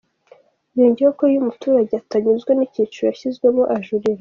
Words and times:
Yongeyeho 0.77 1.13
ko 1.17 1.23
iyo 1.29 1.37
umuturage 1.43 1.93
atanyuzwe 2.01 2.51
n’ 2.53 2.61
icyiciro 2.67 3.05
yashyizwemo 3.07 3.63
ajurira. 3.75 4.19